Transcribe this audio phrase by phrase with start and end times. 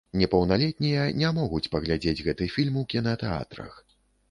[0.19, 3.81] Непаўналетнія не могуць паглядзець гэты фільм у кінатэатрах.